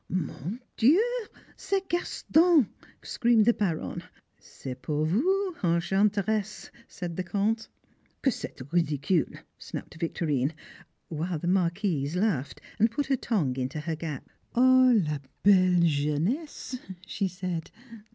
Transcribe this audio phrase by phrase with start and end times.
[0.09, 1.27] "Mon Dieu!
[1.55, 2.67] C'est Gaston!"
[3.03, 4.01] screamed the Baronne.
[4.39, 7.67] "C'est pour vous, Enchanteresse," said the Comte.
[8.23, 10.55] "Que c'est ridicule," snapped Victorine,
[11.09, 14.27] while the Marquise laughed and put her tongue into her gap.
[14.55, 14.91] "Oh!
[15.05, 17.69] la belle jeunesse!" she said.